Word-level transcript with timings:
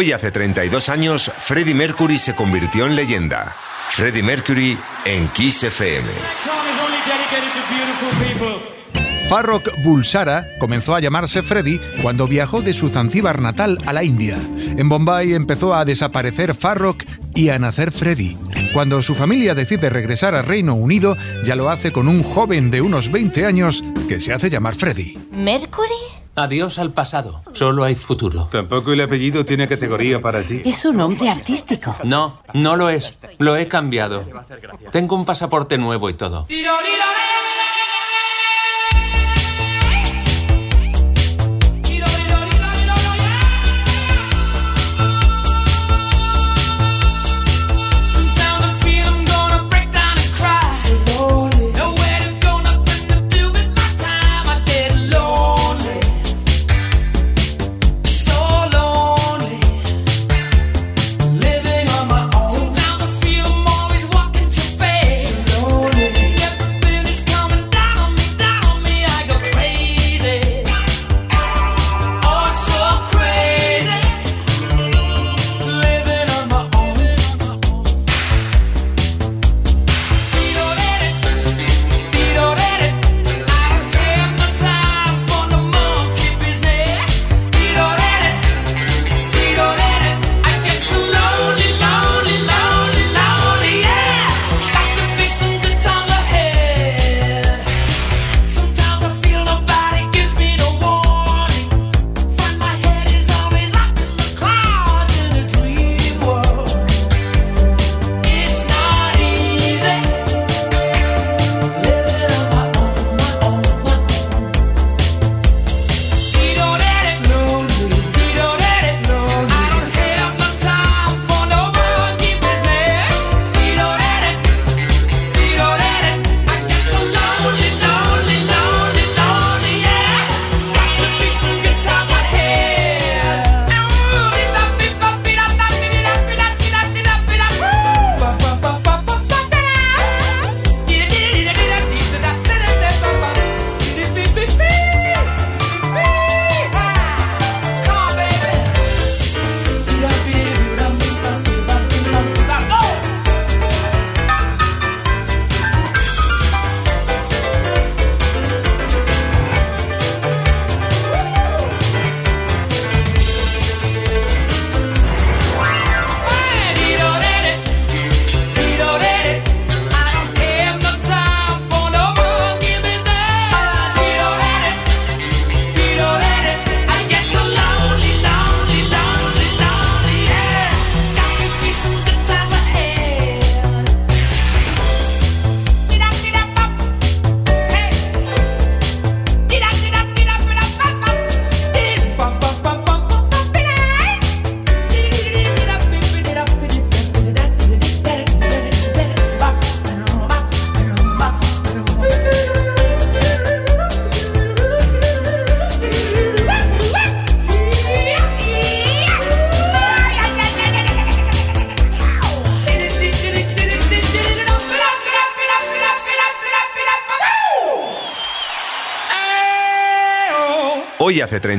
Hoy 0.00 0.12
hace 0.12 0.30
32 0.30 0.88
años, 0.88 1.30
Freddie 1.36 1.74
Mercury 1.74 2.16
se 2.16 2.34
convirtió 2.34 2.86
en 2.86 2.96
leyenda. 2.96 3.54
Freddie 3.90 4.22
Mercury 4.22 4.78
en 5.04 5.28
Kiss 5.28 5.64
FM. 5.64 6.08
Farrokh 9.28 9.68
Bulsara 9.84 10.56
comenzó 10.58 10.94
a 10.94 11.00
llamarse 11.00 11.42
Freddy 11.42 11.78
cuando 12.00 12.26
viajó 12.26 12.62
de 12.62 12.72
su 12.72 12.88
Zanzíbar 12.88 13.42
natal 13.42 13.76
a 13.84 13.92
la 13.92 14.02
India. 14.02 14.38
En 14.58 14.88
Bombay 14.88 15.34
empezó 15.34 15.74
a 15.74 15.84
desaparecer 15.84 16.54
Farrokh 16.54 17.04
y 17.34 17.50
a 17.50 17.58
nacer 17.58 17.92
Freddy. 17.92 18.38
Cuando 18.72 19.02
su 19.02 19.14
familia 19.14 19.54
decide 19.54 19.90
regresar 19.90 20.34
al 20.34 20.46
Reino 20.46 20.76
Unido, 20.76 21.14
ya 21.44 21.56
lo 21.56 21.68
hace 21.68 21.92
con 21.92 22.08
un 22.08 22.22
joven 22.22 22.70
de 22.70 22.80
unos 22.80 23.12
20 23.12 23.44
años 23.44 23.84
que 24.08 24.18
se 24.18 24.32
hace 24.32 24.48
llamar 24.48 24.76
Freddy. 24.76 25.18
¿Mercury? 25.30 26.19
Adiós 26.40 26.78
al 26.78 26.90
pasado. 26.92 27.42
Solo 27.52 27.84
hay 27.84 27.94
futuro. 27.94 28.48
Tampoco 28.50 28.94
el 28.94 29.02
apellido 29.02 29.44
tiene 29.44 29.68
categoría 29.68 30.22
para 30.22 30.42
ti. 30.42 30.62
Es 30.64 30.86
un 30.86 30.96
nombre 30.96 31.28
artístico. 31.28 31.94
No, 32.04 32.40
no 32.54 32.76
lo 32.76 32.88
es. 32.88 33.18
Lo 33.36 33.58
he 33.58 33.68
cambiado. 33.68 34.24
Tengo 34.90 35.16
un 35.16 35.26
pasaporte 35.26 35.76
nuevo 35.76 36.08
y 36.08 36.14
todo. 36.14 36.46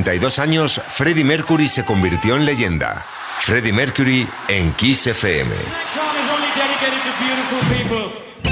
Hoy 0.01 0.07
hace 0.07 0.13
32 0.13 0.39
años, 0.39 0.81
Freddie 0.87 1.23
Mercury 1.23 1.67
se 1.67 1.85
convirtió 1.85 2.35
en 2.35 2.45
leyenda. 2.45 3.05
Freddie 3.39 3.73
Mercury 3.73 4.27
en 4.47 4.73
Kiss 4.73 5.07
FM. 5.07 5.51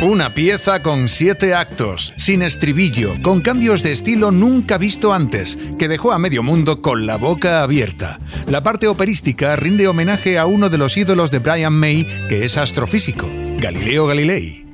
Una 0.01 0.33
pieza 0.33 0.81
con 0.81 1.07
siete 1.07 1.55
actos, 1.55 2.13
sin 2.17 2.43
estribillo, 2.43 3.15
con 3.21 3.41
cambios 3.41 3.83
de 3.83 3.91
estilo 3.91 4.31
nunca 4.31 4.77
visto 4.77 5.11
antes, 5.11 5.57
que 5.77 5.87
dejó 5.87 6.11
a 6.11 6.19
medio 6.19 6.43
mundo 6.43 6.81
con 6.81 7.05
la 7.05 7.17
boca 7.17 7.63
abierta. 7.63 8.19
La 8.47 8.61
parte 8.61 8.87
operística 8.87 9.55
rinde 9.55 9.87
homenaje 9.87 10.37
a 10.37 10.45
uno 10.45 10.69
de 10.69 10.77
los 10.77 10.95
ídolos 10.97 11.31
de 11.31 11.39
Brian 11.39 11.73
May, 11.73 12.05
que 12.29 12.45
es 12.45 12.57
astrofísico, 12.57 13.27
Galileo 13.59 14.07
Galilei. 14.07 14.68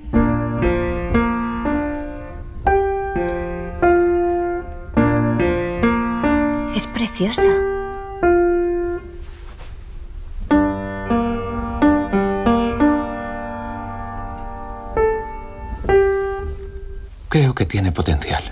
Creo 17.29 17.55
que 17.55 17.65
tiene 17.65 17.93
potencial. 17.93 18.43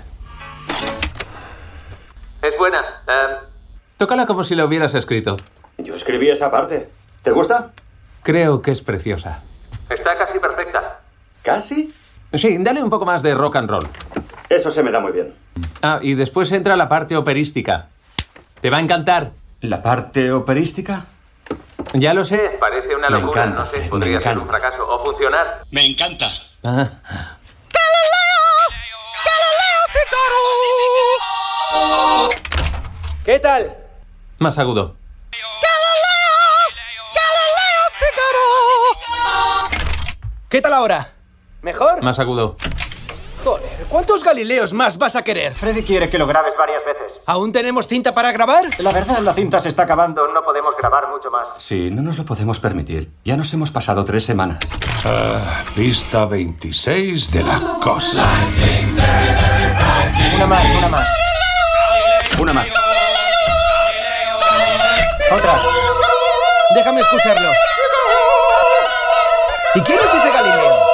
Es 2.40 2.56
buena. 2.56 2.78
Em, 3.06 3.36
tócala 3.98 4.24
como 4.24 4.42
si 4.44 4.54
la 4.54 4.64
hubieras 4.64 4.94
escrito. 4.94 5.36
Yo 5.76 5.94
escribí 5.94 6.30
esa 6.30 6.50
parte. 6.50 6.88
¿Te 7.22 7.32
gusta? 7.32 7.72
Creo 8.22 8.62
que 8.62 8.70
es 8.70 8.80
preciosa. 8.80 9.42
Está 9.90 10.16
casi 10.16 10.38
perfecta. 10.38 11.00
¿Casi? 11.42 11.92
Sí, 12.32 12.56
dale 12.60 12.82
un 12.82 12.88
poco 12.88 13.04
más 13.04 13.22
de 13.22 13.34
rock 13.34 13.56
and 13.56 13.68
roll. 13.68 13.86
Eso 14.48 14.70
se 14.70 14.82
me 14.82 14.90
da 14.90 15.00
muy 15.00 15.12
bien. 15.12 15.34
Ah, 15.82 15.98
y 16.00 16.14
después 16.14 16.50
entra 16.52 16.76
la 16.76 16.88
parte 16.88 17.14
operística. 17.14 17.88
Te 18.64 18.70
va 18.70 18.78
a 18.78 18.80
encantar. 18.80 19.32
¿La 19.60 19.82
parte 19.82 20.32
operística? 20.32 21.04
Ya 21.92 22.14
lo 22.14 22.24
sé, 22.24 22.56
parece 22.58 22.96
una 22.96 23.10
locura. 23.10 23.44
Me 23.44 23.52
encanta, 23.52 23.70
podría 23.90 24.12
me 24.12 24.16
encanta. 24.16 24.30
ser 24.30 24.38
un 24.38 24.48
fracaso 24.48 24.88
o 24.88 25.04
funcionar. 25.04 25.64
Me 25.70 25.84
encanta. 25.84 26.30
¿Qué 33.26 33.38
tal? 33.38 33.76
Más 34.38 34.58
agudo. 34.58 34.96
¿Qué 40.48 40.62
tal 40.62 40.72
ahora? 40.72 41.10
¿Mejor? 41.60 42.02
Más 42.02 42.18
agudo. 42.18 42.56
Joder, 43.44 43.86
¿cuántos 43.90 44.24
Galileos 44.24 44.72
más 44.72 44.96
vas 44.96 45.16
a 45.16 45.22
querer? 45.22 45.54
Freddy 45.54 45.82
quiere 45.82 46.08
que 46.08 46.18
lo 46.18 46.26
grabes 46.26 46.54
varias 46.56 46.82
veces. 46.84 47.20
¿Aún 47.26 47.52
tenemos 47.52 47.86
cinta 47.86 48.14
para 48.14 48.32
grabar? 48.32 48.64
La 48.78 48.90
verdad, 48.90 49.18
la 49.18 49.34
cinta 49.34 49.60
se 49.60 49.68
está 49.68 49.82
acabando. 49.82 50.26
No 50.28 50.42
podemos 50.42 50.74
grabar 50.76 51.08
mucho 51.08 51.30
más. 51.30 51.50
Sí, 51.58 51.90
no 51.90 52.00
nos 52.00 52.16
lo 52.16 52.24
podemos 52.24 52.58
permitir. 52.58 53.10
Ya 53.22 53.36
nos 53.36 53.52
hemos 53.52 53.70
pasado 53.70 54.02
tres 54.04 54.24
semanas. 54.24 54.58
Pista 55.76 56.24
26 56.24 57.30
de 57.32 57.42
la 57.42 57.60
cosa. 57.82 58.24
Una 60.36 60.46
más, 60.46 60.64
una 60.78 60.88
más. 60.88 61.08
Una 62.40 62.52
más. 62.54 62.68
Otra. 65.30 65.60
Déjame 66.74 67.00
escucharlo. 67.02 67.50
¿Y 69.74 69.80
quién 69.80 69.98
es 69.98 70.14
ese 70.14 70.30
Galileo? 70.30 70.93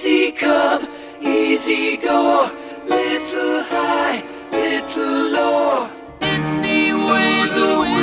Easy 0.00 0.32
come, 0.32 0.88
easy 1.20 1.96
go. 1.98 2.50
Little 2.86 3.62
high, 3.64 4.22
little 4.50 5.30
low. 5.30 5.90
Any 6.20 6.92
way 6.92 7.44
the 7.56 7.99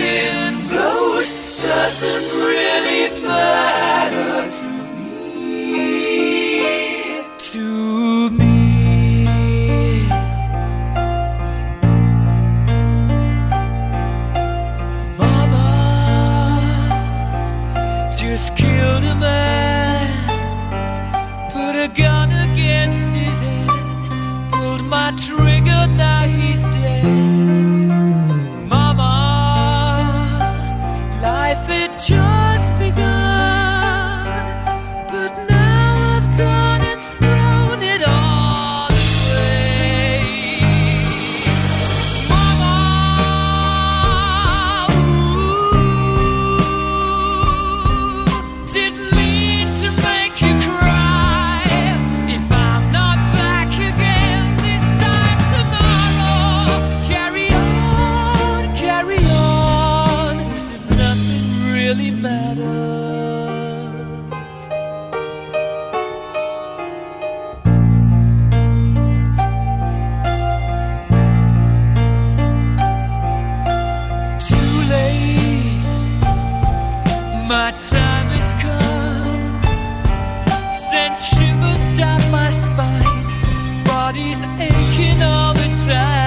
my 77.47 77.71
time 77.71 78.27
has 78.35 78.51
come. 78.61 79.61
Sent 80.91 81.15
shivers 81.17 81.97
down 81.97 82.19
my 82.29 82.49
spine, 82.49 83.23
body's 83.85 84.41
aching 84.59 85.21
all 85.23 85.53
the 85.53 85.85
time. 85.88 86.26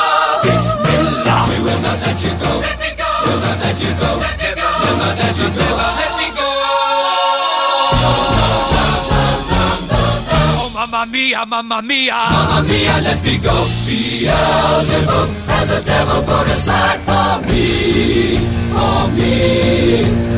Bismillah. 0.43 1.41
We 1.49 1.57
will 1.65 1.81
not 1.85 1.97
let 2.05 2.17
you 2.23 2.33
go. 2.43 2.51
Let 2.65 2.77
me 2.83 2.91
go. 3.01 3.09
We'll 3.25 3.39
not 3.45 3.57
let 3.63 3.77
you 3.83 3.91
go. 4.01 4.09
Let 4.25 4.35
me 4.41 4.49
go. 4.59 4.67
We'll 4.83 4.97
not 5.03 5.15
let 5.21 5.35
you 5.41 5.49
go. 5.59 5.67
Let 6.01 6.13
me 6.19 6.27
go. 6.39 6.47
Oh, 10.33 10.71
mamma 10.73 11.05
mia, 11.11 11.45
mamma 11.45 11.81
mia. 11.81 12.19
Mamma 12.31 12.59
mia, 12.67 12.95
let 13.01 13.23
me 13.23 13.37
go. 13.37 13.55
Beelzebub 13.85 15.29
has 15.51 15.69
a 15.71 15.81
devil 15.83 16.21
put 16.23 16.47
aside. 16.55 16.99
For 17.07 17.47
me. 17.47 18.37
For 18.73 19.07
me. 19.17 20.30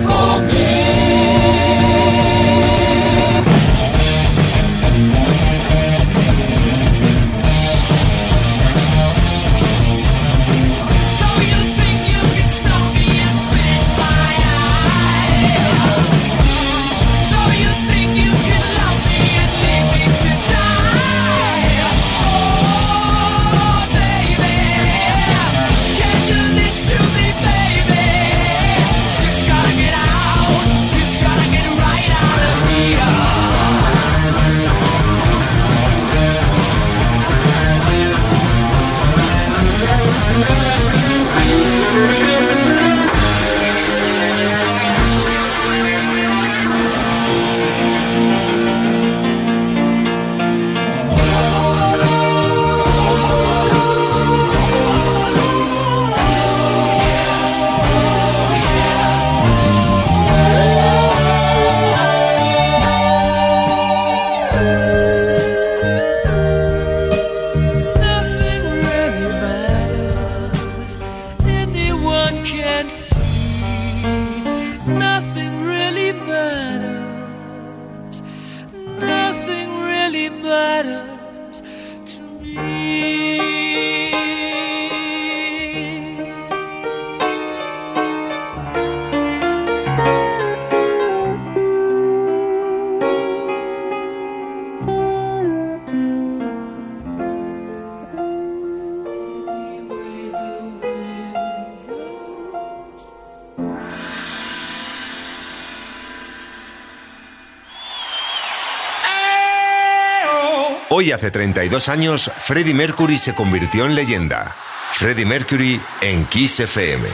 Hoy 110.96 111.12
hace 111.12 111.32
32 111.32 111.90
años, 111.90 112.32
Freddie 112.38 112.76
Mercury 112.76 113.18
se 113.18 113.34
convirtió 113.34 113.88
en 113.88 113.96
leyenda. 113.96 114.56
Freddie 114.92 115.26
Mercury 115.26 115.82
en 116.02 116.24
Kiss 116.26 116.60
FM. 116.60 117.08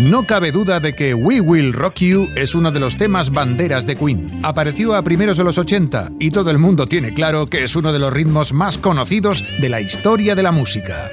No 0.00 0.26
cabe 0.26 0.52
duda 0.52 0.78
de 0.78 0.94
que 0.94 1.14
We 1.14 1.40
Will 1.40 1.72
Rock 1.72 2.00
You 2.00 2.28
es 2.36 2.54
uno 2.54 2.70
de 2.70 2.80
los 2.80 2.98
temas 2.98 3.30
banderas 3.30 3.86
de 3.86 3.96
Queen. 3.96 4.40
Apareció 4.42 4.94
a 4.94 5.00
primeros 5.00 5.38
de 5.38 5.44
los 5.44 5.56
80 5.56 6.10
y 6.20 6.32
todo 6.32 6.50
el 6.50 6.58
mundo 6.58 6.86
tiene 6.86 7.14
claro 7.14 7.46
que 7.46 7.64
es 7.64 7.74
uno 7.74 7.90
de 7.90 8.00
los 8.00 8.12
ritmos 8.12 8.52
más 8.52 8.76
conocidos 8.76 9.42
de 9.62 9.70
la 9.70 9.80
historia 9.80 10.34
de 10.34 10.42
la 10.42 10.52
música. 10.52 11.10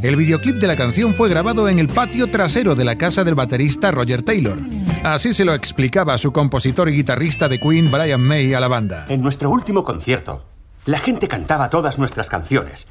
El 0.00 0.14
videoclip 0.14 0.60
de 0.60 0.68
la 0.68 0.76
canción 0.76 1.12
fue 1.12 1.28
grabado 1.28 1.68
en 1.68 1.80
el 1.80 1.88
patio 1.88 2.28
trasero 2.28 2.76
de 2.76 2.84
la 2.84 2.96
casa 2.96 3.24
del 3.24 3.34
baterista 3.34 3.90
Roger 3.90 4.22
Taylor. 4.22 4.60
Así 5.04 5.34
se 5.34 5.44
lo 5.44 5.52
explicaba 5.52 6.16
su 6.16 6.32
compositor 6.32 6.88
y 6.88 6.94
guitarrista 6.94 7.48
de 7.48 7.58
Queen, 7.58 7.90
Brian 7.90 8.20
May, 8.20 8.54
a 8.54 8.60
la 8.60 8.68
banda. 8.68 9.06
En 9.08 9.20
nuestro 9.20 9.50
último 9.50 9.82
concierto, 9.82 10.44
la 10.86 11.00
gente 11.00 11.26
cantaba 11.26 11.70
todas 11.70 11.98
nuestras 11.98 12.28
canciones. 12.28 12.86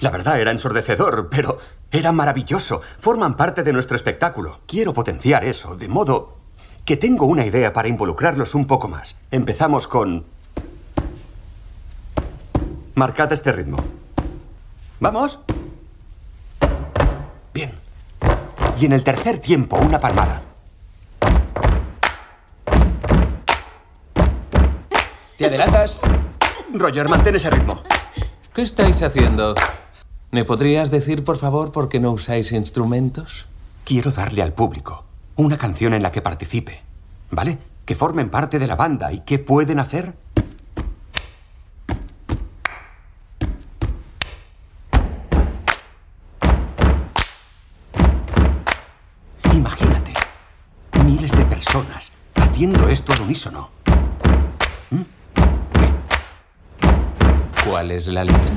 La 0.00 0.10
verdad 0.10 0.40
era 0.40 0.50
ensordecedor, 0.50 1.28
pero 1.30 1.58
era 1.92 2.10
maravilloso. 2.10 2.82
Forman 2.98 3.36
parte 3.36 3.62
de 3.62 3.72
nuestro 3.72 3.94
espectáculo. 3.94 4.58
Quiero 4.66 4.92
potenciar 4.92 5.44
eso, 5.44 5.76
de 5.76 5.86
modo 5.86 6.36
que 6.84 6.96
tengo 6.96 7.26
una 7.26 7.46
idea 7.46 7.72
para 7.72 7.86
involucrarlos 7.86 8.56
un 8.56 8.66
poco 8.66 8.88
más. 8.88 9.20
Empezamos 9.30 9.86
con... 9.86 10.24
Marcad 12.96 13.32
este 13.32 13.52
ritmo. 13.52 13.76
¿Vamos? 14.98 15.38
Bien. 17.54 17.72
Y 18.80 18.86
en 18.86 18.92
el 18.92 19.04
tercer 19.04 19.38
tiempo, 19.38 19.76
una 19.76 20.00
palmada. 20.00 20.42
¿Te 25.38 25.46
adelantas? 25.46 25.98
Roger, 26.74 27.08
mantén 27.08 27.36
ese 27.36 27.50
ritmo. 27.50 27.82
¿Qué 28.54 28.62
estáis 28.62 29.02
haciendo? 29.02 29.54
¿Me 30.30 30.44
podrías 30.44 30.90
decir, 30.90 31.24
por 31.24 31.38
favor, 31.38 31.72
por 31.72 31.88
qué 31.88 32.00
no 32.00 32.12
usáis 32.12 32.52
instrumentos? 32.52 33.46
Quiero 33.84 34.10
darle 34.10 34.42
al 34.42 34.52
público 34.52 35.04
una 35.36 35.56
canción 35.56 35.94
en 35.94 36.02
la 36.02 36.12
que 36.12 36.20
participe, 36.20 36.82
¿vale? 37.30 37.58
Que 37.84 37.94
formen 37.94 38.28
parte 38.28 38.58
de 38.58 38.66
la 38.66 38.76
banda. 38.76 39.12
¿Y 39.12 39.20
qué 39.20 39.38
pueden 39.38 39.80
hacer? 39.80 40.14
Imagínate, 49.52 50.12
miles 51.04 51.32
de 51.32 51.44
personas 51.46 52.12
haciendo 52.34 52.88
esto 52.88 53.12
al 53.14 53.22
unísono. 53.22 53.81
¿Cuál 57.72 57.90
es 57.90 58.06
la 58.06 58.22
letra? 58.22 58.52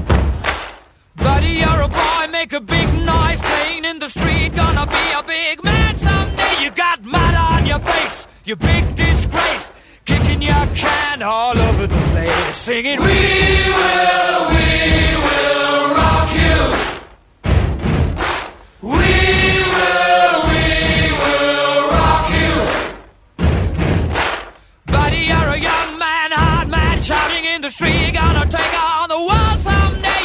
Buddy, 1.15 1.59
you're 1.59 1.81
a 1.83 1.87
boy, 1.87 2.27
make 2.33 2.51
a 2.51 2.59
big 2.59 2.85
noise 3.05 3.39
playing 3.39 3.85
in 3.85 3.97
the 3.97 4.09
street. 4.09 4.53
Gonna 4.53 4.85
be 4.85 5.13
a 5.17 5.23
big 5.23 5.63
man 5.63 5.95
someday. 5.95 6.61
You 6.61 6.69
got 6.71 7.01
mud 7.01 7.33
on 7.33 7.65
your 7.65 7.79
face, 7.79 8.27
you 8.43 8.57
big 8.57 8.93
disgrace. 8.93 9.71
Kicking 10.03 10.41
your 10.41 10.67
can 10.75 11.23
all 11.23 11.57
over 11.57 11.87
the 11.87 11.95
place, 12.11 12.55
singing, 12.57 12.99
We 12.99 13.05
will, 13.05 14.49
we 14.51 15.15
will 15.27 15.95
rock 15.95 16.29
you. 16.35 16.59
We 18.81 19.15
will, 19.75 20.35
we 20.51 20.65
will 21.23 21.87
rock 21.87 22.27
you. 22.35 22.53
Buddy, 24.87 25.21
you're 25.31 25.51
a 25.55 25.57
young 25.57 25.97
man, 25.97 26.31
hard 26.33 26.67
man, 26.67 26.99
shouting 26.99 27.45
in 27.45 27.61
the 27.61 27.69
street. 27.69 28.13
Gonna 28.13 28.45
take 28.49 28.74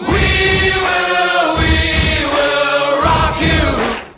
We 0.00 0.72
will, 0.86 1.56
we 1.58 2.24
will 2.32 3.02
rock 3.02 3.40
you. 3.40 4.09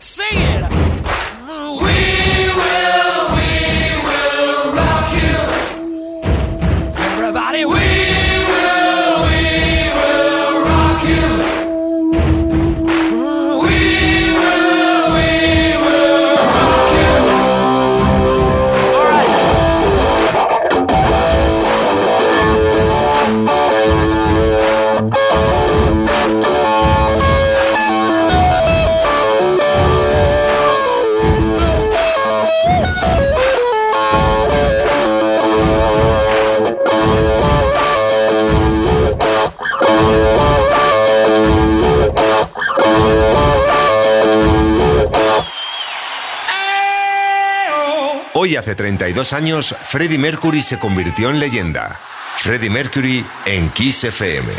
Hace 48.63 48.77
32 48.77 49.33
años, 49.33 49.75
Freddie 49.83 50.19
Mercury 50.19 50.63
se 50.63 50.79
convirtió 50.79 51.31
en 51.31 51.41
leyenda. 51.41 51.99
Freddie 52.37 52.71
Mercury 52.71 53.25
en 53.45 53.69
Kiss 53.71 54.05
FM. 54.05 54.53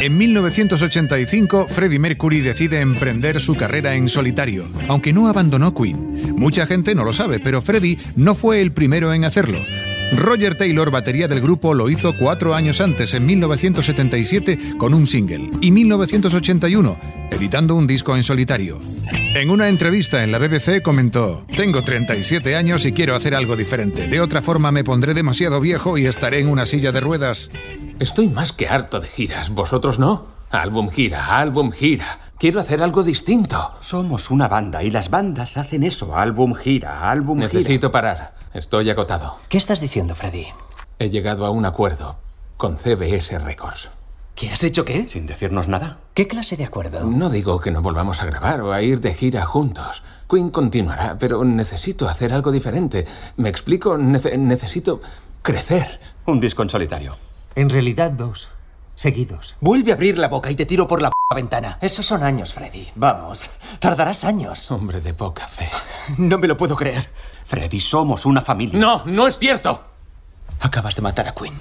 En 0.00 0.16
1985, 0.16 1.68
Freddie 1.68 1.98
Mercury 1.98 2.40
decide 2.40 2.80
emprender 2.80 3.40
su 3.40 3.54
carrera 3.54 3.94
en 3.94 4.08
solitario, 4.08 4.64
aunque 4.88 5.12
no 5.12 5.28
abandonó 5.28 5.74
Queen. 5.74 6.34
Mucha 6.34 6.64
gente 6.64 6.94
no 6.94 7.04
lo 7.04 7.12
sabe, 7.12 7.40
pero 7.40 7.60
Freddie 7.60 7.98
no 8.16 8.34
fue 8.34 8.62
el 8.62 8.72
primero 8.72 9.12
en 9.12 9.26
hacerlo. 9.26 9.58
Roger 10.12 10.54
Taylor, 10.56 10.90
batería 10.90 11.26
del 11.26 11.40
grupo, 11.40 11.72
lo 11.72 11.88
hizo 11.88 12.12
cuatro 12.16 12.54
años 12.54 12.80
antes, 12.82 13.14
en 13.14 13.24
1977, 13.24 14.76
con 14.76 14.92
un 14.92 15.06
single, 15.06 15.50
y 15.62 15.70
1981, 15.70 16.98
editando 17.30 17.74
un 17.74 17.86
disco 17.86 18.14
en 18.14 18.22
solitario. 18.22 18.78
En 19.10 19.48
una 19.48 19.68
entrevista 19.68 20.22
en 20.22 20.30
la 20.30 20.38
BBC 20.38 20.82
comentó, 20.82 21.46
Tengo 21.56 21.82
37 21.82 22.54
años 22.54 22.84
y 22.84 22.92
quiero 22.92 23.14
hacer 23.14 23.34
algo 23.34 23.56
diferente. 23.56 24.06
De 24.06 24.20
otra 24.20 24.42
forma 24.42 24.70
me 24.70 24.84
pondré 24.84 25.14
demasiado 25.14 25.60
viejo 25.60 25.96
y 25.96 26.04
estaré 26.04 26.40
en 26.40 26.48
una 26.48 26.66
silla 26.66 26.92
de 26.92 27.00
ruedas. 27.00 27.50
Estoy 27.98 28.28
más 28.28 28.52
que 28.52 28.68
harto 28.68 29.00
de 29.00 29.08
giras. 29.08 29.48
¿Vosotros 29.50 29.98
no? 29.98 30.26
Álbum 30.50 30.90
gira, 30.90 31.38
álbum 31.38 31.72
gira. 31.72 32.18
Quiero 32.38 32.60
hacer 32.60 32.82
algo 32.82 33.02
distinto. 33.02 33.72
Somos 33.80 34.30
una 34.30 34.48
banda 34.48 34.82
y 34.82 34.90
las 34.90 35.08
bandas 35.08 35.56
hacen 35.56 35.82
eso. 35.82 36.14
Álbum 36.14 36.54
gira, 36.54 37.10
álbum 37.10 37.38
gira. 37.38 37.48
Necesito 37.54 37.90
parar. 37.90 38.41
Estoy 38.54 38.90
agotado. 38.90 39.36
¿Qué 39.48 39.58
estás 39.58 39.80
diciendo, 39.80 40.14
Freddy? 40.14 40.46
He 40.98 41.10
llegado 41.10 41.46
a 41.46 41.50
un 41.50 41.64
acuerdo 41.64 42.16
con 42.56 42.78
CBS 42.78 43.38
Records. 43.38 43.90
¿Qué 44.34 44.50
has 44.50 44.62
hecho 44.62 44.84
qué? 44.84 45.08
Sin 45.08 45.26
decirnos 45.26 45.68
nada. 45.68 45.98
¿Qué 46.14 46.26
clase 46.28 46.56
de 46.56 46.64
acuerdo? 46.64 47.04
No 47.04 47.28
digo 47.30 47.60
que 47.60 47.70
no 47.70 47.82
volvamos 47.82 48.22
a 48.22 48.26
grabar 48.26 48.60
o 48.62 48.72
a 48.72 48.82
ir 48.82 49.00
de 49.00 49.14
gira 49.14 49.44
juntos. 49.44 50.02
Queen 50.28 50.50
continuará, 50.50 51.16
pero 51.18 51.44
necesito 51.44 52.08
hacer 52.08 52.32
algo 52.32 52.50
diferente. 52.50 53.06
¿Me 53.36 53.48
explico? 53.48 53.96
Nece- 53.98 54.36
necesito 54.38 55.00
crecer. 55.42 56.00
Un 56.26 56.40
disco 56.40 56.62
en 56.62 56.70
solitario. 56.70 57.16
En 57.54 57.68
realidad, 57.68 58.10
dos. 58.10 58.48
Seguidos. 58.94 59.56
Vuelve 59.60 59.92
a 59.92 59.94
abrir 59.94 60.18
la 60.18 60.28
boca 60.28 60.50
y 60.50 60.54
te 60.54 60.66
tiro 60.66 60.86
por 60.86 61.00
la 61.02 61.10
p 61.10 61.14
ventana. 61.34 61.78
Esos 61.80 62.06
son 62.06 62.22
años, 62.22 62.52
Freddy. 62.52 62.88
Vamos. 62.94 63.50
Tardarás 63.80 64.24
años. 64.24 64.70
Hombre 64.70 65.00
de 65.00 65.14
poca 65.14 65.46
fe. 65.48 65.68
No 66.18 66.38
me 66.38 66.46
lo 66.48 66.56
puedo 66.56 66.76
creer. 66.76 67.06
Freddy, 67.44 67.80
somos 67.80 68.26
una 68.26 68.40
familia. 68.40 68.78
No, 68.78 69.02
no 69.06 69.26
es 69.26 69.38
cierto. 69.38 69.82
Acabas 70.60 70.96
de 70.96 71.02
matar 71.02 71.28
a 71.28 71.34
Queen. 71.34 71.54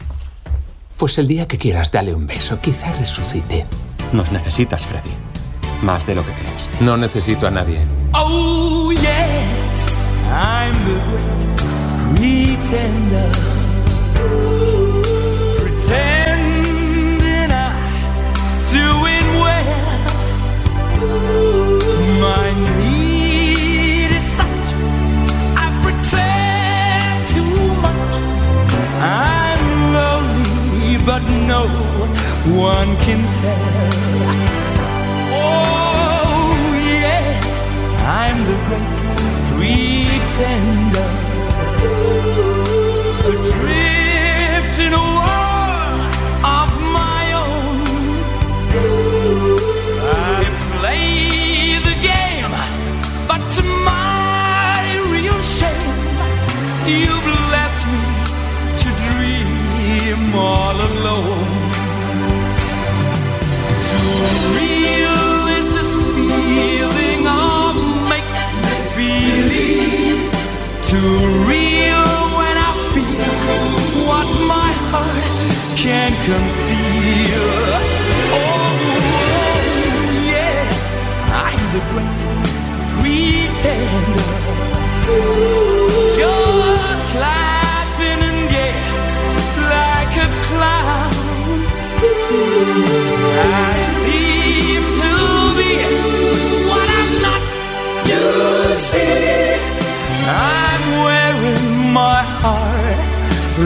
Pues 0.97 1.17
el 1.17 1.27
día 1.27 1.47
que 1.47 1.57
quieras, 1.57 1.91
dale 1.91 2.13
un 2.13 2.27
beso. 2.27 2.59
Quizá 2.59 2.93
resucite. 2.93 3.65
Nos 4.13 4.31
necesitas, 4.31 4.85
Freddy. 4.85 5.11
Más 5.81 6.05
de 6.05 6.15
lo 6.15 6.25
que 6.25 6.33
crees. 6.33 6.69
No 6.79 6.97
necesito 6.97 7.47
a 7.47 7.51
nadie. 7.51 7.79
Oh, 8.13 8.91
yes, 8.91 9.87
I'm 10.29 10.73
the 10.85 11.09
great 11.09 11.41
pretender. 12.71 14.70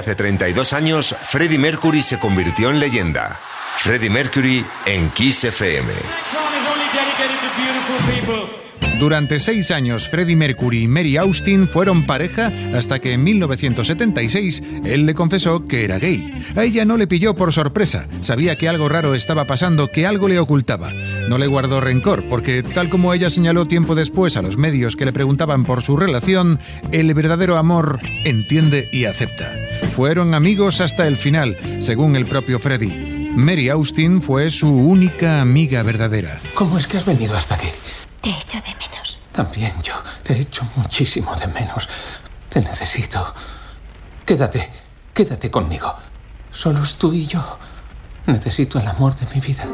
hace 0.00 0.14
32 0.14 0.72
años, 0.72 1.14
Freddie 1.22 1.58
Mercury 1.58 2.02
se 2.02 2.18
convirtió 2.18 2.70
en 2.70 2.80
leyenda. 2.80 3.38
Freddie 3.76 4.10
Mercury 4.10 4.64
en 4.86 5.10
Kiss 5.10 5.44
FM. 5.44 5.92
Durante 8.98 9.40
seis 9.40 9.70
años, 9.70 10.08
Freddie 10.08 10.36
Mercury 10.36 10.82
y 10.82 10.88
Mary 10.88 11.16
Austin 11.16 11.66
fueron 11.68 12.04
pareja 12.04 12.52
hasta 12.74 12.98
que 12.98 13.14
en 13.14 13.24
1976 13.24 14.62
él 14.84 15.06
le 15.06 15.14
confesó 15.14 15.66
que 15.66 15.84
era 15.84 15.98
gay. 15.98 16.34
A 16.54 16.64
ella 16.64 16.84
no 16.84 16.98
le 16.98 17.06
pilló 17.06 17.34
por 17.34 17.52
sorpresa, 17.52 18.06
sabía 18.20 18.56
que 18.56 18.68
algo 18.68 18.90
raro 18.90 19.14
estaba 19.14 19.46
pasando, 19.46 19.88
que 19.88 20.06
algo 20.06 20.28
le 20.28 20.38
ocultaba. 20.38 20.92
No 21.28 21.38
le 21.38 21.46
guardó 21.46 21.80
rencor, 21.80 22.28
porque 22.28 22.62
tal 22.62 22.90
como 22.90 23.14
ella 23.14 23.30
señaló 23.30 23.66
tiempo 23.66 23.94
después 23.94 24.36
a 24.36 24.42
los 24.42 24.58
medios 24.58 24.96
que 24.96 25.06
le 25.06 25.14
preguntaban 25.14 25.64
por 25.64 25.82
su 25.82 25.96
relación, 25.96 26.58
el 26.92 27.12
verdadero 27.14 27.56
amor 27.56 28.00
entiende 28.24 28.90
y 28.92 29.06
acepta. 29.06 29.59
Fueron 29.90 30.34
amigos 30.34 30.80
hasta 30.80 31.06
el 31.06 31.16
final, 31.16 31.58
según 31.80 32.16
el 32.16 32.24
propio 32.24 32.58
Freddie. 32.58 33.32
Mary 33.34 33.68
Austin 33.68 34.22
fue 34.22 34.48
su 34.50 34.68
única 34.68 35.40
amiga 35.40 35.82
verdadera. 35.82 36.40
¿Cómo 36.54 36.78
es 36.78 36.86
que 36.86 36.96
has 36.96 37.04
venido 37.04 37.36
hasta 37.36 37.56
aquí? 37.56 37.68
Te 38.20 38.30
echo 38.30 38.58
de 38.58 38.74
menos. 38.76 39.18
También 39.32 39.72
yo 39.82 39.94
te 40.22 40.38
echo 40.38 40.66
muchísimo 40.76 41.34
de 41.36 41.46
menos. 41.48 41.88
Te 42.48 42.60
necesito. 42.60 43.34
Quédate, 44.24 44.70
quédate 45.12 45.50
conmigo. 45.50 45.94
Solos 46.50 46.96
tú 46.96 47.12
y 47.12 47.26
yo. 47.26 47.58
Necesito 48.26 48.78
el 48.78 48.86
amor 48.86 49.14
de 49.14 49.26
mi 49.34 49.40
vida. 49.40 49.66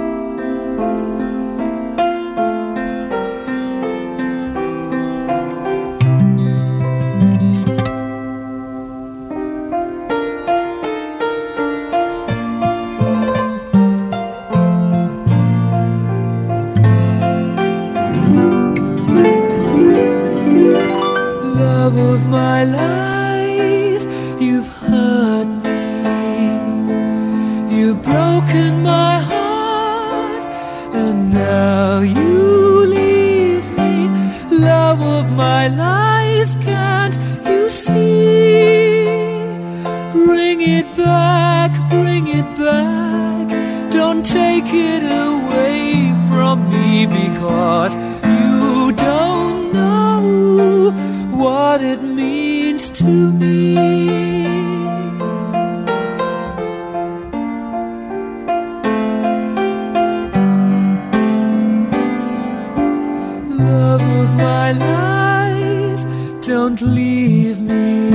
Don't 66.76 66.94
leave 66.94 67.60
me. 67.60 68.10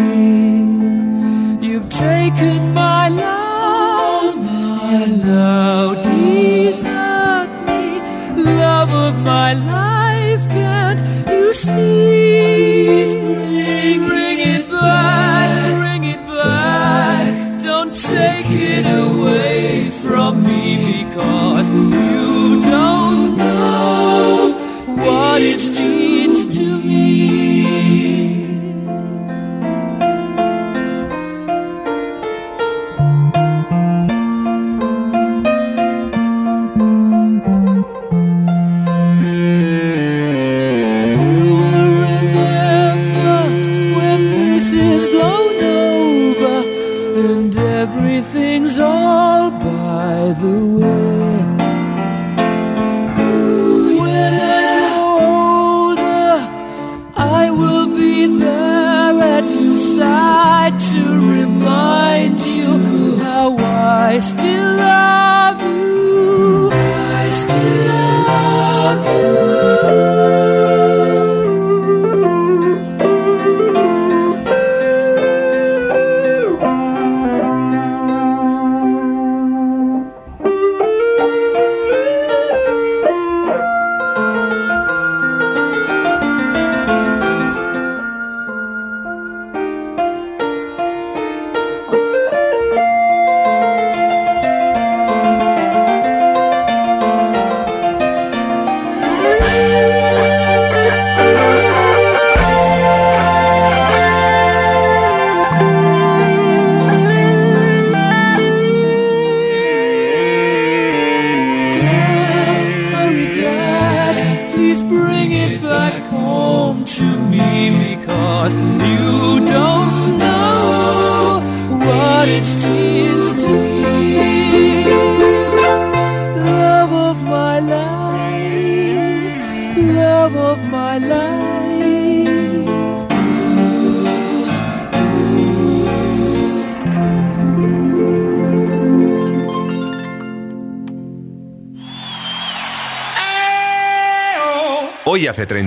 You've 1.67 1.89
taken 1.89 2.73
my 2.73 3.09
love, 3.09 4.37
and 4.37 5.23
now 5.23 5.93
desert 5.93 7.49
me. 7.67 8.43
Love 8.43 8.91
of 8.91 9.19
my 9.21 9.53
life, 9.53 10.47
can't 10.49 11.01
you 11.29 11.53
see? 11.53 13.03
Bring, 13.13 14.07
bring 14.07 14.39
it 14.39 14.69
back, 14.69 15.77
bring 15.79 16.03
it 16.03 16.25
back. 16.27 17.61
Don't 17.63 17.95
take 17.95 18.49
it 18.49 18.85
away 18.85 19.89
from 19.89 20.43
me 20.43 21.03
because 21.03 21.60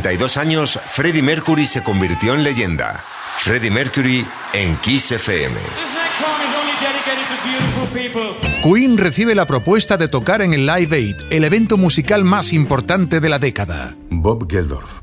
32 0.04 0.36
años, 0.36 0.78
Freddie 0.84 1.22
Mercury 1.22 1.64
se 1.64 1.82
convirtió 1.82 2.34
en 2.34 2.44
leyenda. 2.44 3.02
Freddie 3.38 3.70
Mercury 3.70 4.26
en 4.52 4.76
Kiss 4.76 5.12
FM. 5.12 5.54
This 5.54 5.94
next 5.94 6.20
song 6.20 6.28
is 6.46 6.54
only 6.54 6.74
dedicated 6.78 7.26
to 7.26 7.36
beautiful 7.48 7.88
people. 7.88 8.60
Queen 8.62 8.98
recibe 8.98 9.34
la 9.34 9.46
propuesta 9.46 9.96
de 9.96 10.08
tocar 10.08 10.42
en 10.42 10.52
el 10.52 10.66
Live 10.66 10.94
Aid, 10.94 11.16
el 11.30 11.42
evento 11.44 11.78
musical 11.78 12.22
más 12.22 12.52
importante 12.52 13.18
de 13.18 13.30
la 13.30 13.38
década. 13.38 13.96
Bob 14.10 14.46
Geldorf. 14.46 15.00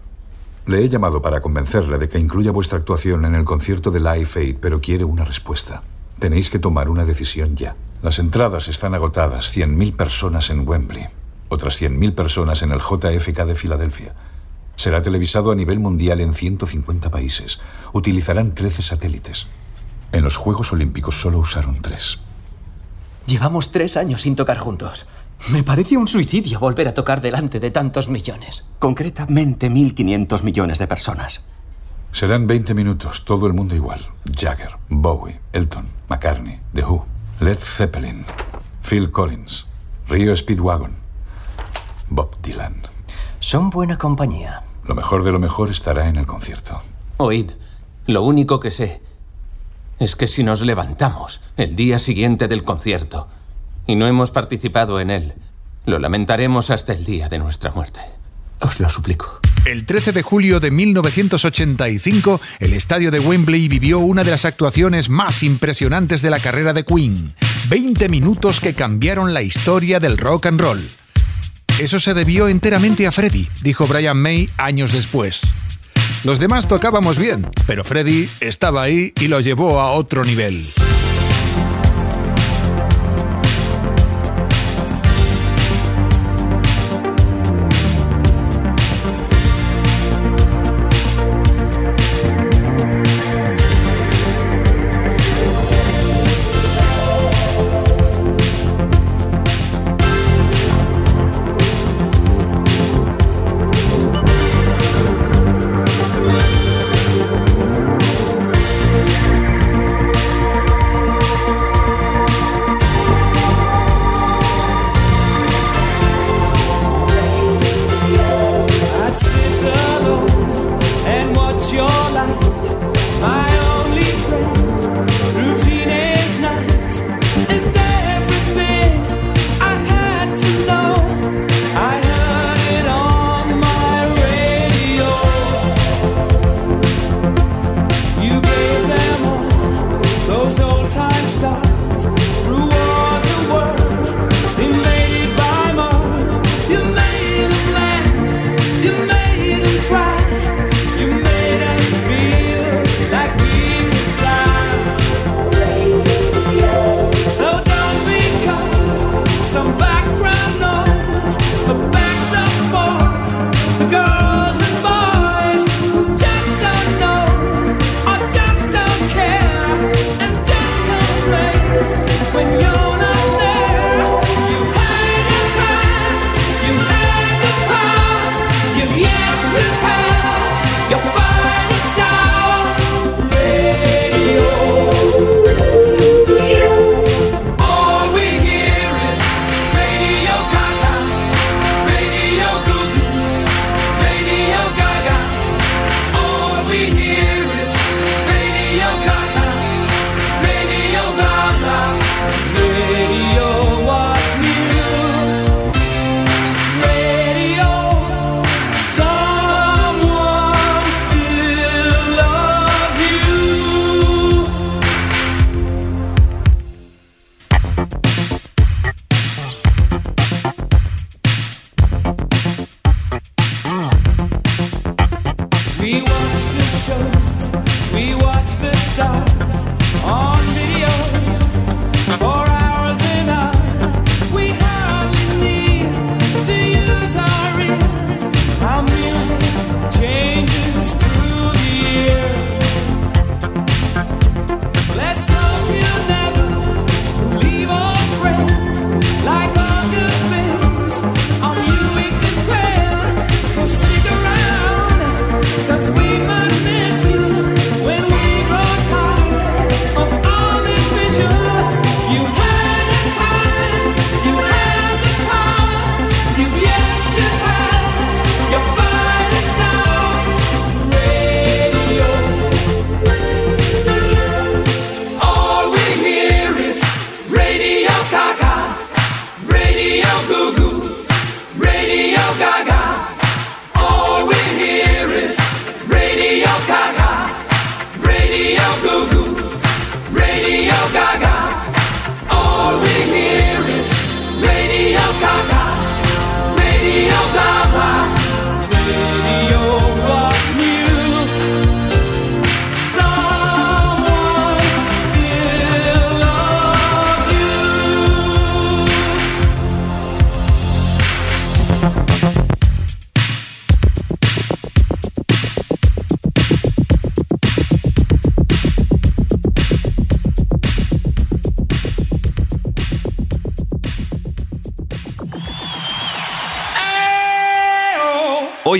Le 0.68 0.86
he 0.86 0.88
llamado 0.88 1.20
para 1.20 1.42
convencerle 1.42 1.98
de 1.98 2.08
que 2.08 2.20
incluya 2.20 2.52
vuestra 2.52 2.78
actuación 2.78 3.26
en 3.26 3.34
el 3.34 3.44
concierto 3.44 3.90
de 3.90 4.02
Live 4.02 4.30
Aid, 4.36 4.58
pero 4.62 4.82
quiere 4.82 5.04
una 5.04 5.24
respuesta. 5.24 5.82
Tenéis 6.20 6.52
que 6.52 6.60
tomar 6.60 6.90
una 6.90 7.06
decisión 7.06 7.56
ya. 7.56 7.76
Las 8.04 8.20
entradas 8.20 8.68
están 8.68 8.94
agotadas, 8.94 9.52
100.000 9.58 9.96
personas 9.96 10.52
en 10.52 10.70
Wembley, 10.70 11.08
otras 11.50 11.82
100.000 11.82 12.14
personas 12.14 12.62
en 12.62 12.72
el 12.72 12.80
JFK 12.82 13.46
de 13.46 13.56
Filadelfia. 13.56 14.14
Será 14.82 15.00
televisado 15.00 15.52
a 15.52 15.56
nivel 15.56 15.78
mundial 15.78 16.22
en 16.22 16.34
150 16.34 17.12
países. 17.12 17.60
Utilizarán 17.94 18.56
13 18.56 18.82
satélites. 18.82 19.46
En 20.12 20.24
los 20.24 20.38
Juegos 20.38 20.74
Olímpicos 20.74 21.22
solo 21.22 21.38
usaron 21.38 21.84
tres. 21.84 22.18
Llevamos 23.28 23.72
tres 23.72 23.96
años 23.96 24.24
sin 24.24 24.36
tocar 24.36 24.58
juntos. 24.58 25.06
Me 25.52 25.62
parece 25.62 25.98
un 25.98 26.08
suicidio 26.08 26.60
volver 26.60 26.88
a 26.88 26.96
tocar 26.96 27.22
delante 27.22 27.60
de 27.60 27.70
tantos 27.70 28.10
millones. 28.10 28.66
Concretamente 28.80 29.70
1.500 29.70 30.42
millones 30.42 30.80
de 30.80 30.88
personas. 30.88 31.42
Serán 32.12 32.48
20 32.48 32.74
minutos, 32.74 33.24
todo 33.24 33.46
el 33.46 33.54
mundo 33.54 33.76
igual. 33.76 34.10
Jagger, 34.36 34.78
Bowie, 34.90 35.42
Elton, 35.54 35.86
McCartney, 36.10 36.60
The 36.74 36.86
Who, 36.86 37.06
Led 37.40 37.60
Zeppelin, 37.60 38.26
Phil 38.82 39.12
Collins, 39.12 39.68
Rio 40.08 40.36
Speedwagon, 40.36 40.96
Bob 42.10 42.42
Dylan. 42.42 42.82
Son 43.40 43.70
buena 43.70 44.00
compañía. 44.00 44.64
Lo 44.86 44.96
mejor 44.96 45.24
de 45.24 45.32
lo 45.32 45.40
mejor 45.40 45.70
estará 45.70 46.08
en 46.08 46.18
el 46.18 46.26
concierto. 46.26 46.82
Oíd, 47.18 47.52
lo 48.08 48.24
único 48.24 48.60
que 48.60 48.72
sé 48.72 49.02
es 50.00 50.16
que 50.16 50.28
si 50.28 50.44
nos 50.44 50.62
levantamos 50.62 51.42
el 51.58 51.76
día 51.76 52.00
siguiente 52.00 52.48
del 52.48 52.64
concierto 52.64 53.28
y 53.86 53.96
no 53.96 54.08
hemos 54.08 54.32
participado 54.32 55.00
en 55.00 55.12
él, 55.12 55.34
lo 55.86 56.00
lamentaremos 56.00 56.72
hasta 56.72 56.94
el 56.94 57.06
día 57.06 57.30
de 57.30 57.40
nuestra 57.40 57.72
muerte. 57.72 58.02
Os 58.60 58.80
lo 58.80 58.90
suplico. 58.90 59.40
El 59.66 59.86
13 59.86 60.12
de 60.12 60.24
julio 60.24 60.60
de 60.60 60.72
1985, 60.72 62.42
el 62.60 62.74
estadio 62.74 63.12
de 63.12 63.20
Wembley 63.20 63.68
vivió 63.68 64.00
una 64.00 64.24
de 64.24 64.32
las 64.32 64.46
actuaciones 64.46 65.10
más 65.10 65.44
impresionantes 65.44 66.24
de 66.24 66.32
la 66.32 66.40
carrera 66.40 66.74
de 66.74 66.84
Queen. 66.84 67.34
20 67.70 68.10
minutos 68.10 68.60
que 68.60 68.74
cambiaron 68.74 69.34
la 69.34 69.44
historia 69.44 70.00
del 70.00 70.18
rock 70.18 70.48
and 70.48 70.60
roll. 70.60 70.90
Eso 71.82 72.00
se 72.00 72.14
debió 72.14 72.48
enteramente 72.48 73.08
a 73.08 73.12
Freddie, 73.12 73.50
dijo 73.64 73.88
Brian 73.88 74.16
May 74.16 74.48
años 74.58 74.92
después. 74.92 75.56
Los 76.24 76.40
demás 76.40 76.68
tocábamos 76.68 77.18
bien, 77.18 77.50
pero 77.66 77.84
Freddie 77.84 78.30
estaba 78.40 78.84
ahí 78.84 79.14
y 79.20 79.28
lo 79.28 79.40
llevó 79.40 79.80
a 79.80 79.90
otro 79.90 80.24
nivel. 80.24 80.64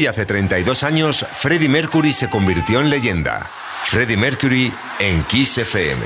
Hoy 0.02 0.08
hace 0.08 0.26
32 0.26 0.82
años, 0.82 1.28
Freddie 1.32 1.70
Mercury 1.70 2.12
se 2.12 2.28
convirtió 2.28 2.82
en 2.82 2.90
leyenda. 2.90 3.52
Freddie 3.84 4.18
Mercury 4.18 4.74
en 4.98 5.24
Kiss 5.26 5.60
FM. 5.60 6.04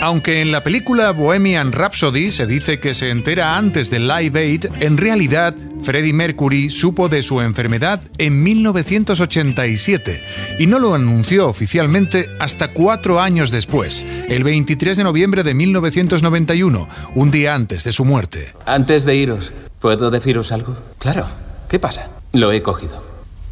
Aunque 0.00 0.40
en 0.40 0.50
la 0.50 0.64
película 0.64 1.12
Bohemian 1.12 1.70
Rhapsody 1.70 2.32
se 2.32 2.46
dice 2.46 2.80
que 2.80 2.96
se 2.96 3.10
entera 3.10 3.56
antes 3.56 3.90
del 3.90 4.08
Live 4.08 4.40
Aid, 4.40 4.64
en 4.80 4.96
realidad 4.96 5.54
Freddie 5.84 6.12
Mercury 6.12 6.68
supo 6.68 7.08
de 7.08 7.22
su 7.22 7.40
enfermedad 7.42 8.00
en 8.18 8.42
1987 8.42 10.20
y 10.58 10.66
no 10.66 10.80
lo 10.80 10.94
anunció 10.94 11.46
oficialmente 11.46 12.28
hasta 12.40 12.72
cuatro 12.72 13.20
años 13.20 13.52
después, 13.52 14.04
el 14.28 14.42
23 14.42 14.96
de 14.96 15.04
noviembre 15.04 15.44
de 15.44 15.54
1991, 15.54 16.88
un 17.14 17.30
día 17.30 17.54
antes 17.54 17.84
de 17.84 17.92
su 17.92 18.04
muerte. 18.04 18.52
Antes 18.66 19.04
de 19.04 19.14
iros, 19.14 19.52
¿puedo 19.80 20.10
deciros 20.10 20.52
algo? 20.52 20.76
Claro. 20.98 21.26
¿Qué 21.68 21.78
pasa? 21.78 22.08
Lo 22.32 22.52
he 22.52 22.62
cogido. 22.62 23.02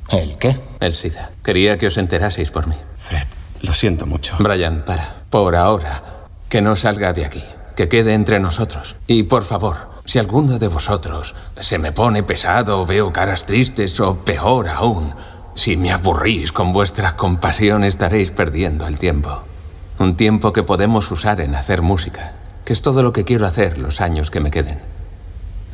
¿El 0.09 0.39
qué? 0.39 0.57
El 0.81 0.95
SIDA. 0.95 1.31
Quería 1.43 1.79
que 1.79 1.89
os 1.89 1.99
enteraseis 1.99 2.51
por 2.51 2.67
mí. 2.67 2.77
Fred, 2.99 3.27
lo 3.63 3.75
siento 3.75 4.07
mucho. 4.07 4.37
Brian, 4.39 4.85
para. 4.85 5.17
Por 5.31 5.57
ahora, 5.57 6.03
que 6.49 6.63
no 6.63 6.77
salga 6.77 7.13
de 7.13 7.25
aquí. 7.25 7.45
Que 7.77 7.89
quede 7.89 8.15
entre 8.15 8.41
nosotros. 8.41 8.97
Y 9.07 9.25
por 9.25 9.45
favor, 9.45 9.97
si 10.07 10.19
alguno 10.19 10.59
de 10.59 10.69
vosotros 10.69 11.35
se 11.59 11.79
me 11.79 11.93
pone 11.93 12.23
pesado 12.23 12.81
o 12.81 12.87
veo 12.87 13.13
caras 13.13 13.45
tristes 13.45 14.01
o 14.01 14.17
peor 14.17 14.69
aún, 14.69 15.15
si 15.55 15.77
me 15.77 15.93
aburrís 15.93 16.53
con 16.53 16.73
vuestra 16.73 17.17
compasión 17.17 17.83
estaréis 17.85 18.31
perdiendo 18.31 18.87
el 18.87 18.99
tiempo. 18.99 19.43
Un 19.99 20.17
tiempo 20.17 20.53
que 20.53 20.63
podemos 20.63 21.11
usar 21.11 21.41
en 21.41 21.55
hacer 21.55 21.83
música, 21.83 22.35
que 22.65 22.73
es 22.73 22.83
todo 22.83 23.03
lo 23.03 23.13
que 23.13 23.25
quiero 23.25 23.47
hacer 23.47 23.79
los 23.79 24.01
años 24.01 24.31
que 24.31 24.41
me 24.41 24.51
queden. 24.51 24.96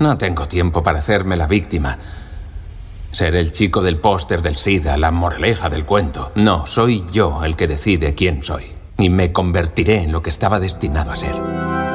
No 0.02 0.18
tengo 0.18 0.48
tiempo 0.48 0.82
para 0.82 0.98
hacerme 0.98 1.36
la 1.36 1.46
víctima. 1.46 1.96
Ser 3.12 3.36
el 3.36 3.52
chico 3.52 3.82
del 3.82 3.98
póster 3.98 4.42
del 4.42 4.56
SIDA, 4.56 4.96
la 4.96 5.12
moraleja 5.12 5.68
del 5.68 5.84
cuento. 5.84 6.32
No, 6.34 6.66
soy 6.66 7.04
yo 7.12 7.44
el 7.44 7.54
que 7.54 7.68
decide 7.68 8.16
quién 8.16 8.42
soy. 8.42 8.64
Y 8.98 9.10
me 9.10 9.30
convertiré 9.30 10.02
en 10.02 10.10
lo 10.10 10.20
que 10.20 10.30
estaba 10.30 10.58
destinado 10.58 11.12
a 11.12 11.16
ser. 11.16 11.40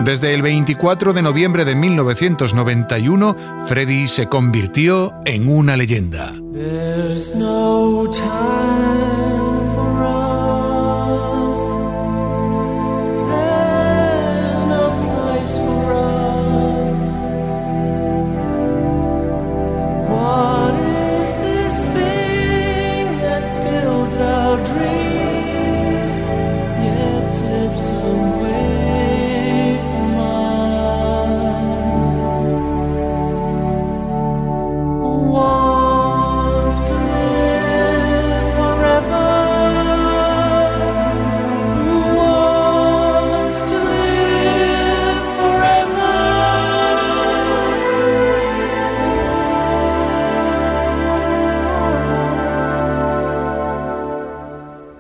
Desde 0.06 0.34
el 0.34 0.42
24 0.42 1.12
de 1.12 1.22
noviembre 1.22 1.66
de 1.66 1.76
1991, 1.76 3.36
Freddie 3.68 4.08
se 4.08 4.30
convirtió 4.30 5.14
en 5.26 5.50
una 5.50 5.76
leyenda. 5.76 6.32
There's 6.54 7.36
no 7.36 8.10
time 8.10 9.37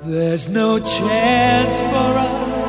There's 0.09 0.47
no 0.47 0.79
chance 0.79 1.73
for 1.91 2.17
us. 2.17 2.66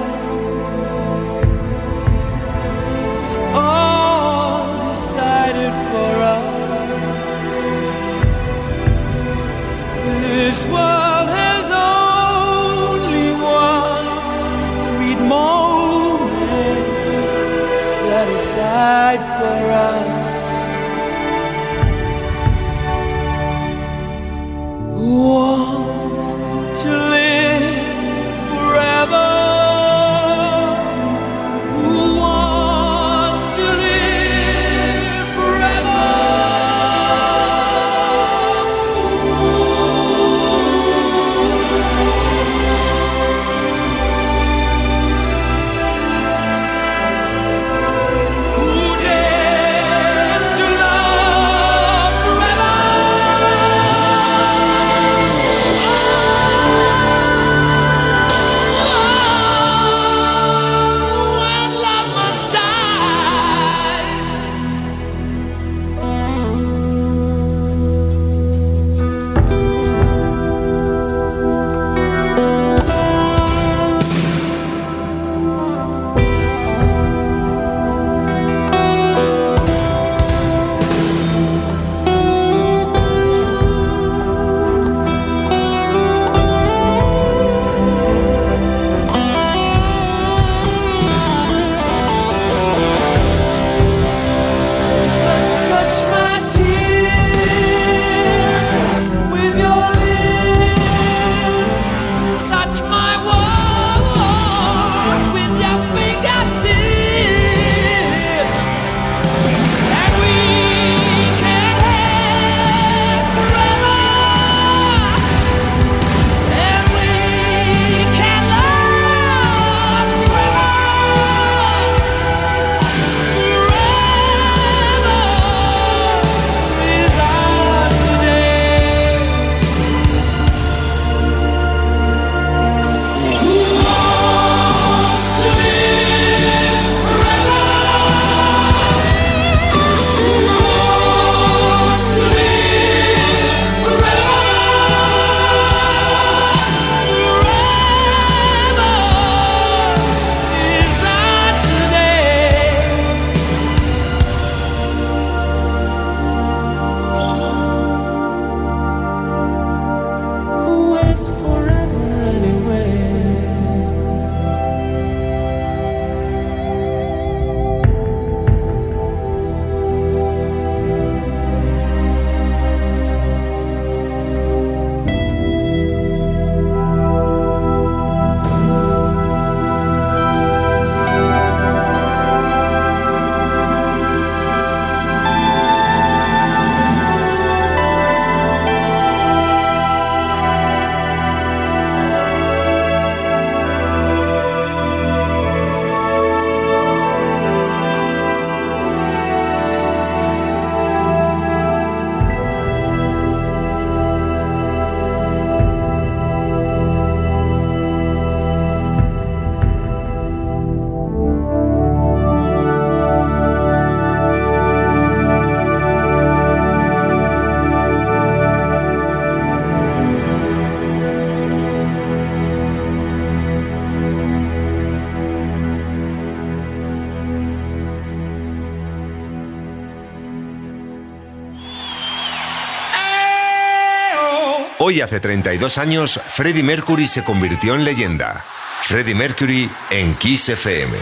Hoy 234.89 235.03
hace 235.03 235.20
32 235.20 235.76
años, 235.76 236.18
Freddie 236.28 236.62
Mercury 236.62 237.07
se 237.07 237.22
convirtió 237.22 237.74
en 237.74 237.84
leyenda. 237.84 238.43
Freddie 238.80 239.14
Mercury 239.14 239.68
en 239.91 240.14
Kiss 240.14 240.49
FM. 240.49 240.97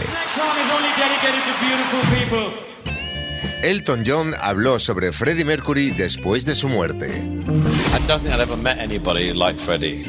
Elton 3.61 4.03
John 4.05 4.35
habló 4.41 4.77
sobre 4.79 5.13
Freddie 5.13 5.45
Mercury 5.45 5.91
después 5.91 6.43
de 6.43 6.55
su 6.55 6.67
muerte. 6.67 7.36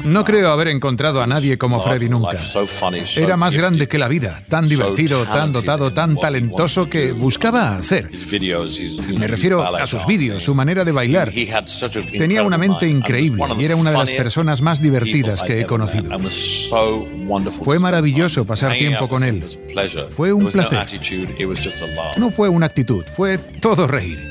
No 0.03 0.23
creo 0.23 0.49
haber 0.49 0.67
encontrado 0.69 1.21
a 1.21 1.27
nadie 1.27 1.57
como 1.57 1.81
Freddie 1.81 2.09
nunca. 2.09 2.37
Era 3.15 3.37
más 3.37 3.55
grande 3.55 3.87
que 3.87 3.97
la 3.97 4.07
vida, 4.07 4.41
tan 4.49 4.67
divertido, 4.67 5.23
tan 5.25 5.51
dotado, 5.51 5.93
tan 5.93 6.17
talentoso 6.17 6.89
que 6.89 7.11
buscaba 7.11 7.77
hacer. 7.77 8.09
Me 9.17 9.27
refiero 9.27 9.63
a 9.63 9.87
sus 9.87 10.05
vídeos, 10.05 10.43
su 10.43 10.53
manera 10.53 10.83
de 10.83 10.91
bailar. 10.91 11.31
Tenía 12.17 12.43
una 12.43 12.57
mente 12.57 12.87
increíble 12.87 13.43
y 13.57 13.65
era 13.65 13.75
una 13.75 13.91
de 13.91 13.97
las 13.97 14.11
personas 14.11 14.61
más 14.61 14.81
divertidas 14.81 15.41
que 15.43 15.61
he 15.61 15.65
conocido. 15.65 16.09
Fue 17.63 17.79
maravilloso 17.79 18.45
pasar 18.45 18.73
tiempo 18.73 19.07
con 19.07 19.23
él. 19.23 19.43
Fue 20.09 20.33
un 20.33 20.47
placer. 20.47 20.85
No 22.17 22.29
fue 22.29 22.49
una 22.49 22.65
actitud, 22.65 23.05
fue 23.15 23.37
todo 23.37 23.87
reír. 23.87 24.28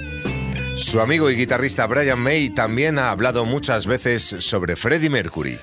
Su 0.78 1.00
amigo 1.00 1.28
y 1.28 1.34
guitarrista 1.34 1.86
Brian 1.88 2.20
May 2.20 2.50
también 2.50 3.00
ha 3.00 3.10
hablado 3.10 3.44
muchas 3.44 3.86
veces 3.86 4.22
sobre 4.22 4.76
Freddie 4.76 5.10
Mercury. 5.10 5.58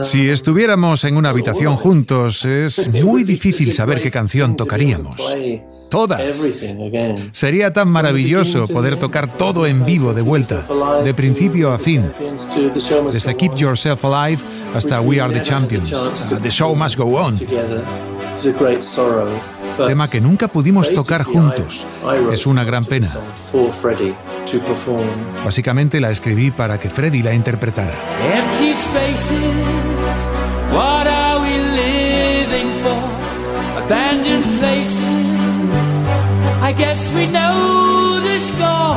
Si 0.00 0.30
estuviéramos 0.30 1.02
en 1.02 1.16
una 1.16 1.30
habitación 1.30 1.74
juntos, 1.76 2.44
es 2.44 2.88
muy 2.88 3.24
difícil 3.24 3.72
saber 3.72 4.00
qué 4.00 4.12
canción 4.12 4.56
tocaríamos. 4.56 5.16
Todas. 5.90 6.22
Sería 7.32 7.72
tan 7.72 7.88
maravilloso 7.88 8.68
poder 8.68 8.96
tocar 8.96 9.36
todo 9.36 9.66
en 9.66 9.84
vivo 9.84 10.14
de 10.14 10.22
vuelta, 10.22 10.64
de 11.02 11.12
principio 11.12 11.72
a 11.72 11.78
fin. 11.78 12.04
Desde 13.10 13.36
Keep 13.36 13.56
Yourself 13.56 14.04
Alive 14.04 14.40
hasta 14.72 15.00
We 15.00 15.20
Are 15.20 15.34
the 15.34 15.42
Champions. 15.42 15.90
The 16.40 16.50
Show 16.50 16.76
Must 16.76 16.96
Go 16.96 17.16
On 17.16 17.34
tema 19.86 20.08
que 20.08 20.20
nunca 20.20 20.48
pudimos 20.48 20.92
tocar 20.92 21.24
juntos. 21.24 21.86
Es 22.32 22.46
una 22.46 22.64
gran 22.64 22.84
pena. 22.84 23.10
Básicamente 25.44 26.00
la 26.00 26.10
escribí 26.10 26.50
para 26.50 26.78
que 26.78 26.90
Freddie 26.90 27.22
la 27.22 27.34
interpretara. 27.34 27.94
Empty 28.34 28.74
spaces, 28.74 29.40
what 30.72 31.06
are 31.06 31.40
we 31.40 31.58
living 31.76 32.70
for? 32.82 32.98
Abandoned 33.84 34.44
places, 34.60 35.00
I 36.62 36.72
guess 36.72 37.12
we 37.14 37.26
know 37.26 38.20
the 38.20 38.40
score. 38.40 38.96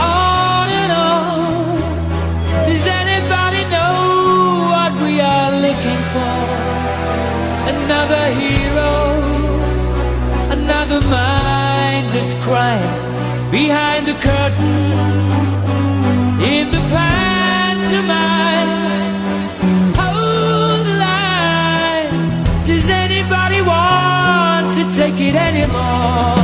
On 0.00 0.68
and 0.70 0.92
on, 0.92 2.64
does 2.64 2.86
anybody 2.86 3.64
know 3.70 4.70
what 4.70 4.92
we 5.02 5.20
are 5.20 5.52
looking 5.60 6.02
for? 6.12 6.62
Another 7.68 8.34
hero 8.40 9.11
another 10.92 11.08
mindless 11.08 12.34
crime 12.44 13.50
behind 13.50 14.06
the 14.06 14.12
curtain 14.14 14.92
in 16.42 16.70
the 16.70 16.80
pantomime. 16.92 18.68
Hold 19.96 20.86
the 20.86 20.96
line. 20.98 22.64
Does 22.64 22.90
anybody 22.90 23.62
want 23.62 24.72
to 24.76 24.96
take 24.96 25.18
it 25.20 25.34
anymore? 25.34 26.41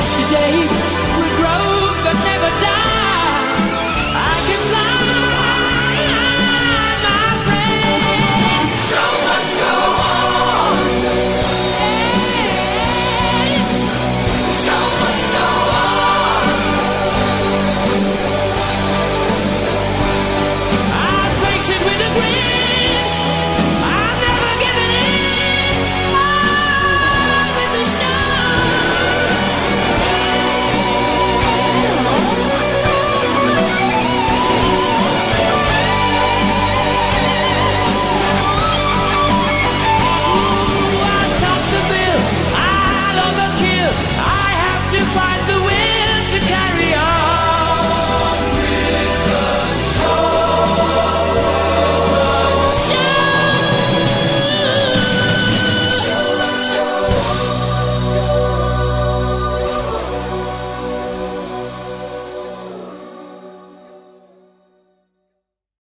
Yesterday 0.00 0.89